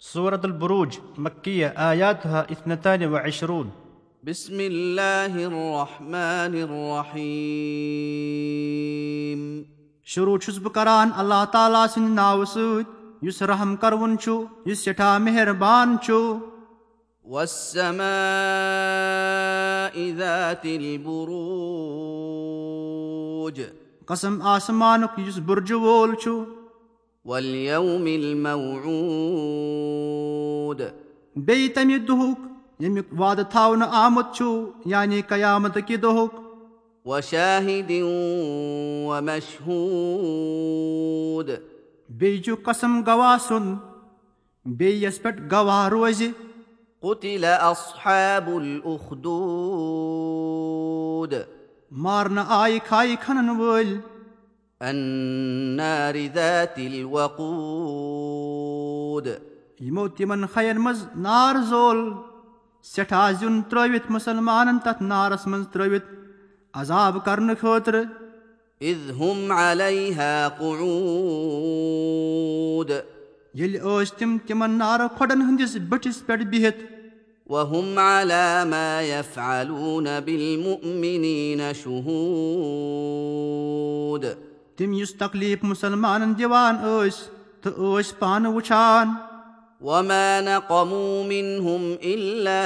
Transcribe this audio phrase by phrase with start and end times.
[0.00, 3.70] سورة البروج مكية آياتها اثنتان وعشرون
[4.22, 7.24] بسم الله الرحمن الرحيم
[10.04, 12.84] شروع چھُس بہٕ کران اللہ تعالیٰ سٕنٛدِ ناوٕ سۭتۍ
[13.22, 14.30] یُس رحم کروُن چھُ
[14.66, 16.12] یُس سٮ۪ٹھاہ مہربان چھُ
[17.24, 18.04] والسماء
[20.18, 21.16] ذات البروج
[24.06, 26.30] قسم آسمانُک یُس بُرجہٕ وول چھُ
[27.24, 29.75] واليوم الموعود
[31.36, 32.38] بیٚیہِ تمہِ دۄہُک
[32.80, 34.44] ییٚمیُک وعدٕ تھاونہٕ آمُت چھُ
[34.92, 36.32] یعنی قیامت کہِ دۄہُک
[37.06, 37.90] وشاهد
[39.08, 39.78] ومشهود
[42.18, 43.78] بیٚیہِ چھُ قسم گواہ سُنٛد
[44.78, 46.20] بیٚیہِ یس پٮ۪ٹھ گواہ روزِ
[47.02, 49.26] قتل اصحاب الاخدود
[52.04, 53.96] مارنہٕ آیہِ کھایہِ کھنن وٲلۍ
[54.80, 57.56] النار ذات الوقود
[59.80, 61.98] یِمو تِمن خین منٛز نار زول
[62.84, 66.08] سٮ۪ٹھاہ زیُن ترٲوِتھ مُسلمانن تتھ نارس منٛز ترٲوِتھ
[66.74, 68.04] عذاب کرنہٕ خٲطرٕ
[68.80, 70.88] اذ هم عليها قعود
[73.54, 76.80] ییٚلہِ ٲسۍ تِم تِمن نارٕ کھۄڈن ہٕنٛدِس بٔٹھِس پٮ۪ٹھ بِہِتھ
[77.50, 82.92] وهم على ما يفعلون بالمؤمنين شهود
[84.76, 87.20] تِم یُس تکلیٖف مُسلمانن دِوان ٲسۍ
[87.62, 89.06] تہٕ ٲسۍ پانہٕ وٕچھان
[89.80, 92.60] وما نقموا منهم الا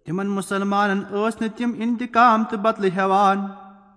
[0.05, 3.39] تِمن مُسلمانن ٲسۍ نہٕ تِم انتقام تہٕ بدلہٕ ہیٚوان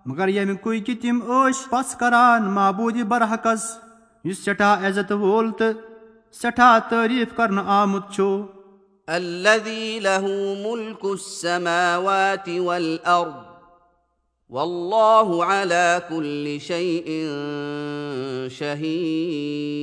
[0.05, 3.63] مگر ییٚمہِ کُے کہِ تِم ٲسۍ پس کران معبوٗدِ برحقس
[4.25, 5.73] یُس سٮ۪ٹھاہ عزت وول تہٕ
[6.41, 8.23] سٮ۪ٹھاہ تعٲریٖف کرنہٕ آمُت چھُ
[9.07, 10.25] الذي له
[10.65, 13.50] ملك السماوات والارض
[14.51, 17.05] والله على كل شيء
[18.49, 19.81] شهيد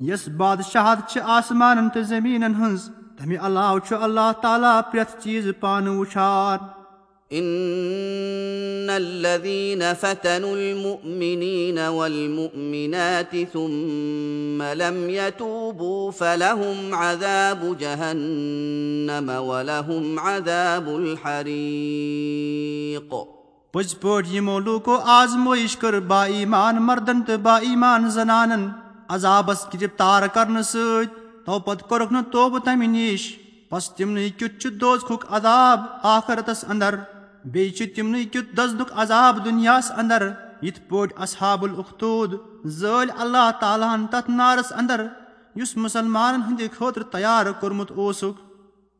[0.00, 2.82] یۄس بادشاہت چھِ آسمانن تہٕ زٔمیٖنن ہٕنٛز
[3.18, 6.58] تمہِ علاوٕ چھُ اللہ تعالیٰ پرٛٮ۪تھ چیٖزٕ پانہٕ وٕچھان
[7.30, 7.46] ان
[8.96, 22.02] الذين فتنوا المؤمنين والمؤمنات ثم لم يتوبوا فلهم عذاب جهنم ولهم عذاب الحريق.
[23.72, 28.64] پٔزۍ پٲٹھۍ یِمو لوٗکو آزمٲیش کٔر با ایمان مردن تہٕ با ایمان زنانن
[29.08, 31.06] عذابس گِرفتار کرنہٕ سۭتۍ
[31.46, 33.22] تو پتہٕ کوٚرُکھ نہٕ توبہٕ تمہِ نِش
[33.72, 36.94] بس تِمنٕے کیُتھ چھُ دوزکھُک عذاب آخرتس انٛدر
[37.44, 40.28] بیٚیہِ چھُ تِمنٕے کیُتھ دزنُک عذاب دُنیاہس انٛدر
[40.62, 42.30] یِتھ پٲٹھۍ اصحاب الختوٗد
[42.80, 45.00] زٲلۍ اللہ تعالیٰ ہن تتھ نارس انٛدر
[45.60, 48.40] یُس مُسلمانن ہٕنٛدِ خٲطرٕ تیار کوٚرمُت اوسُکھ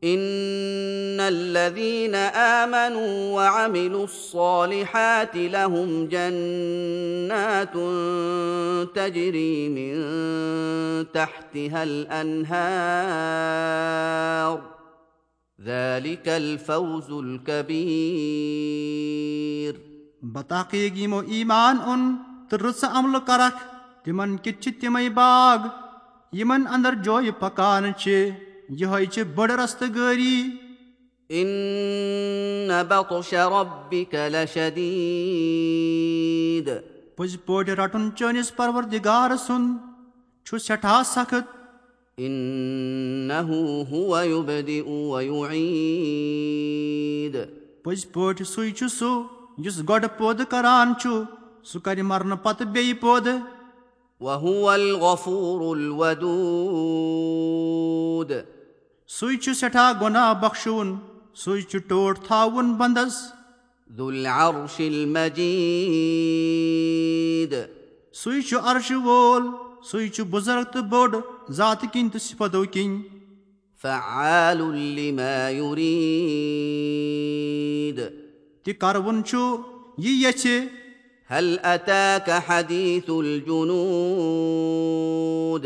[0.05, 7.73] ان الذين امنوا وعملوا الصالحات لهم جنات
[8.95, 9.93] تجري من
[11.13, 12.43] تحتها الانهار
[15.65, 17.73] ذلك الفوز الكبير.
[20.33, 22.01] بطاقیٖق یِمو ایمان اوٚن
[22.49, 23.59] تہٕ رٕژٕ عملہٕ کرکھ
[24.05, 25.59] تِمن کِتھ چھِ تِمے باغ
[26.37, 28.11] یِمن انٛدر جویہِ پکان چھِ
[28.79, 30.37] یِہوے چھِ بٔڑ رستہٕ گٲری
[37.15, 39.69] پٔزۍ پٲٹھۍ رٹُن چٲنِس پروردِگار سُنٛد
[40.45, 41.45] چھُ سٮ۪ٹھاہ سخت
[42.19, 43.49] انه
[43.91, 45.63] هو يبدئ ويعيد.
[47.83, 49.23] پٔزۍ پٲٹھۍ سُے چھُ سُہ
[49.65, 51.09] یُس گۄڈٕ پٲدٕ کران چھُ
[51.63, 53.37] سُہ کرِ مرنہٕ پتہٕ بیٚیہِ پٲدٕ
[54.21, 58.31] وهو الغفور الودود.
[59.07, 60.95] سُے چھُ سٮ۪ٹھاہ گۄناہ بخشوُن
[61.35, 63.33] سُے چھُ ٹوٹھ تھاوُن بنٛدس
[63.97, 67.53] ذو العرش المجيد.
[68.13, 69.43] سُے چھُ عرشہٕ وول
[69.91, 71.15] سُے چھُ بُزرگ تہٕ بوٚڑ
[71.51, 73.01] ذاتہٕ کِنۍ تہٕ صِفتو کِنۍ
[73.81, 77.99] فعال لما يريد۔
[78.63, 79.37] تہِ کروُن چھُ
[79.97, 80.47] یہِ یژھِ
[81.31, 85.65] هل اتاك حديث الجنود؟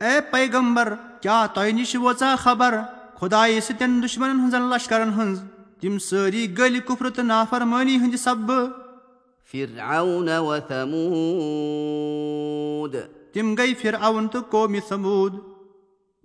[0.00, 2.74] اے پیغمبر کیٛاہ تۄہہِ نِش وٲژا خبر؟
[3.14, 5.42] خۄدایہِ سٕتٮ۪ن دُشمنن ہٕنٛزن لشکرن ہٕنٛز۔
[5.80, 8.68] تِم سٲری گٔلۍ کُفرٕ تہٕ نافرمٲنی ہٕنٛدِ سببہٕ
[9.52, 12.96] فرعون وثمود
[13.38, 15.34] تِم گٔے فرعون تہٕ قومہِ سموٗد۔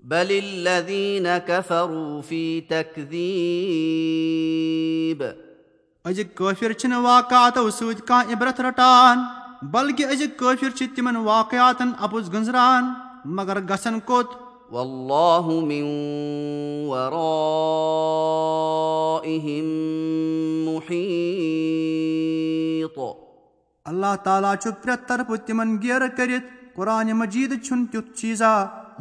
[0.03, 5.23] بل الذين كفروا في تكذيب
[6.05, 9.19] أزِکۍ کٲفِر چھِنہٕ واقعاتو سۭتۍ کانٛہہ عبرت رٹان
[9.61, 12.83] بلکہِ أزِکۍ کٲفِر چھِ تِمن واقعاتن اَپُز گٔنٛزران
[13.25, 14.27] مگر گژھن کوٚت۔
[14.71, 15.83] والله من
[16.89, 19.65] ورائهم
[20.65, 22.99] محيط
[23.85, 28.53] اللہ تعالیٰ چھُ پرٛٮ۪تھ طرفہٕ تِمن گیرٕ کٔرِتھ قۄرانِ مجیٖد چھُنہٕ تیُتھ چیٖزا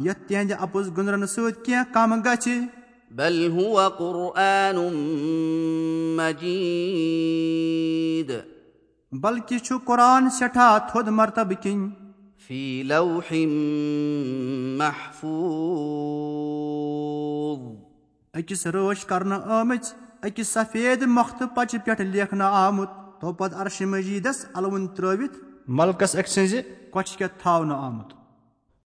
[0.05, 2.47] یتھ تِہنٛدِ اَپُز گُنٛزرنہٕ سۭتۍ کینٛہہ کم گژھِ
[3.17, 3.67] بل هو
[3.97, 4.77] قرآن
[6.17, 7.19] مجيد
[9.11, 11.85] بلکہِ چھُ قۄران سٮ۪ٹھاہ تھوٚد مرتبہٕ کِنۍ
[12.89, 13.27] لوح
[14.79, 15.33] محفوظ
[18.37, 19.83] أکِس رٲچھ کرنہٕ آمٕژ
[20.25, 22.89] أکِس سفید مۄختہٕ پچہِ پٮ۪ٹھ لیکھنہٕ آمُت
[23.21, 25.35] تو پتہٕ عرشہِ مجیٖدس الوُنٛد ترٲوِتھ
[25.67, 26.61] ملکس أکۍ سٕنٛزِ
[26.91, 28.22] کۄچھِ کٮ۪تھ تھاونہٕ آمُت